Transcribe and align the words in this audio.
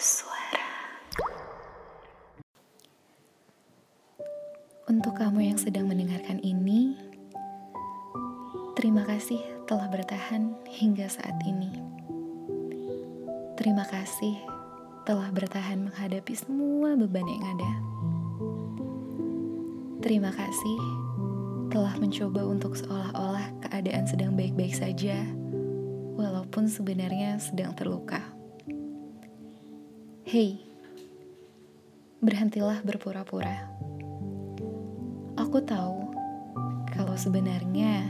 suara. 0.00 0.64
Untuk 4.88 5.12
kamu 5.12 5.52
yang 5.52 5.60
sedang 5.60 5.92
mendengarkan 5.92 6.40
ini, 6.40 6.96
terima 8.80 9.04
kasih 9.04 9.44
telah 9.68 9.92
bertahan 9.92 10.56
hingga 10.64 11.04
saat 11.04 11.36
ini. 11.44 11.68
Terima 13.60 13.84
kasih 13.84 14.40
telah 15.04 15.28
bertahan 15.28 15.84
menghadapi 15.92 16.32
semua 16.32 16.96
beban 16.96 17.28
yang 17.28 17.44
ada. 17.44 17.72
Terima 20.00 20.32
kasih 20.32 20.80
telah 21.68 21.92
mencoba 22.00 22.48
untuk 22.48 22.72
seolah-olah 22.72 23.68
keadaan 23.68 24.08
sedang 24.08 24.32
baik-baik 24.32 24.72
saja, 24.72 25.28
walaupun 26.16 26.72
sebenarnya 26.72 27.36
sedang 27.36 27.76
terluka. 27.76 28.39
Hei, 30.28 30.60
berhentilah 32.20 32.84
berpura-pura. 32.84 33.72
Aku 35.40 35.64
tahu 35.64 36.12
kalau 36.92 37.16
sebenarnya 37.16 38.04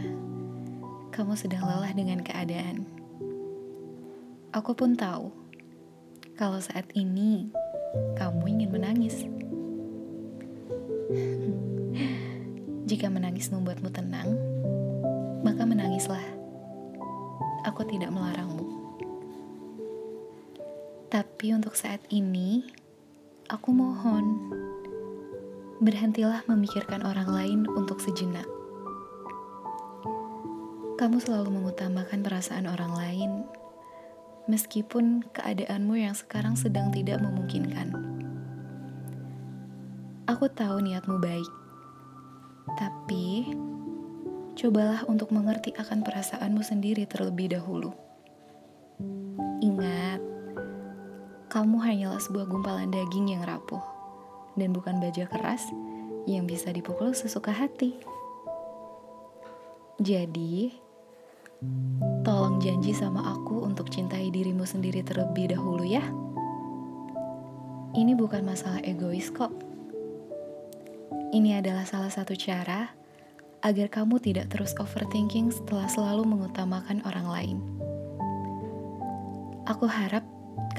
kamu 1.14 1.38
sedang 1.38 1.62
lelah 1.70 1.95
dengan 1.95 2.19
keadaan. 2.27 2.83
Aku 4.50 4.74
pun 4.74 4.98
tahu 4.98 5.30
kalau 6.34 6.59
saat 6.59 6.91
ini 6.98 7.55
kamu 8.19 8.58
ingin 8.58 8.70
menangis. 8.74 9.22
Jika 12.91 13.06
menangis 13.06 13.55
membuatmu 13.55 13.86
tenang, 13.95 14.34
maka 15.47 15.62
menangislah. 15.62 16.27
Aku 17.70 17.86
tidak 17.86 18.11
melarangmu. 18.11 18.80
Tapi 21.10 21.50
untuk 21.50 21.74
saat 21.74 21.98
ini, 22.14 22.62
aku 23.50 23.75
mohon 23.75 24.47
berhentilah 25.83 26.47
memikirkan 26.47 27.03
orang 27.03 27.27
lain 27.27 27.61
untuk 27.66 27.98
sejenak. 27.98 28.47
Kamu 30.94 31.19
selalu 31.19 31.50
mengutamakan 31.50 32.22
perasaan 32.22 32.70
orang 32.70 32.94
lain, 32.94 33.31
meskipun 34.47 35.27
keadaanmu 35.34 35.98
yang 35.98 36.14
sekarang 36.14 36.55
sedang 36.55 36.94
tidak 36.94 37.19
memungkinkan. 37.19 37.91
Aku 40.31 40.47
tahu 40.47 40.78
niatmu 40.78 41.19
baik, 41.19 41.50
tapi, 42.78 43.50
cobalah 44.55 45.03
untuk 45.11 45.34
mengerti 45.34 45.75
akan 45.75 46.06
perasaanmu 46.06 46.62
sendiri 46.62 47.03
terlebih 47.03 47.50
dahulu. 47.58 47.91
Kamu 51.51 51.83
hanyalah 51.83 52.23
sebuah 52.23 52.47
gumpalan 52.47 52.95
daging 52.95 53.34
yang 53.34 53.43
rapuh, 53.43 53.83
dan 54.55 54.70
bukan 54.70 55.03
baja 55.03 55.27
keras 55.27 55.67
yang 56.31 56.47
bisa 56.47 56.70
dipukul 56.70 57.11
sesuka 57.11 57.51
hati. 57.51 57.98
Jadi, 59.98 60.73
tolong 62.23 62.62
janji 62.62 62.95
sama 62.95 63.34
aku 63.37 63.67
untuk 63.67 63.91
cintai 63.91 64.31
dirimu 64.31 64.62
sendiri 64.65 65.03
terlebih 65.03 65.53
dahulu 65.53 65.84
ya. 65.84 66.06
Ini 67.93 68.15
bukan 68.15 68.47
masalah 68.47 68.81
egois 68.87 69.28
kok 69.34 69.51
ini 71.31 71.55
adalah 71.55 71.87
salah 71.87 72.11
satu 72.11 72.34
cara 72.34 72.91
agar 73.62 73.87
kamu 73.87 74.19
tidak 74.19 74.51
terus 74.51 74.75
overthinking 74.83 75.55
setelah 75.55 75.87
selalu 75.87 76.27
mengutamakan 76.27 76.98
orang 77.06 77.27
lain. 77.31 77.59
Aku 79.71 79.87
harap 79.87 80.27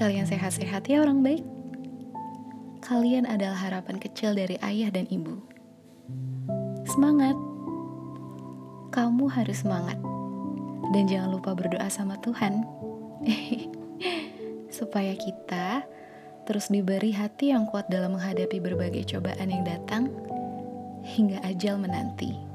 kalian 0.02 0.26
sehat-sehat 0.26 0.90
ya 0.90 1.06
orang 1.06 1.22
baik. 1.22 1.46
Kalian 2.82 3.30
adalah 3.30 3.70
harapan 3.70 4.02
kecil 4.02 4.34
dari 4.34 4.58
ayah 4.66 4.90
dan 4.90 5.06
ibu. 5.14 5.38
Semangat! 6.90 7.38
Kamu 8.90 9.30
harus 9.30 9.62
semangat. 9.62 10.02
Dan 10.90 11.06
jangan 11.06 11.38
lupa 11.38 11.54
berdoa 11.54 11.86
sama 11.94 12.18
Tuhan. 12.26 12.66
Supaya 14.82 15.14
kita 15.14 15.86
terus 16.50 16.74
diberi 16.74 17.14
hati 17.14 17.54
yang 17.54 17.70
kuat 17.70 17.86
dalam 17.86 18.18
menghadapi 18.18 18.58
berbagai 18.58 19.06
cobaan 19.06 19.54
yang 19.54 19.62
datang 19.62 20.10
hingga 21.06 21.38
ajal 21.46 21.78
menanti. 21.78 22.51